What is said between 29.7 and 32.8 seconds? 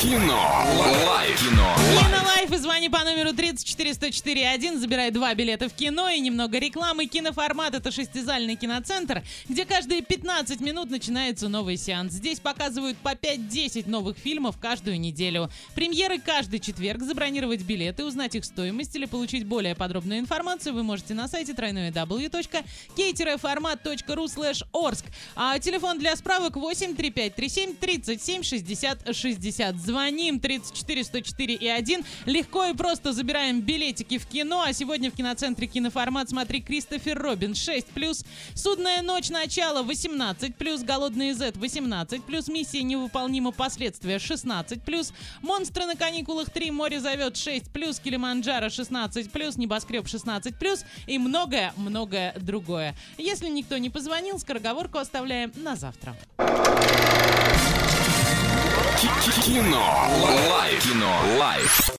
60. Звоним 34 104 и 1. Легко легко и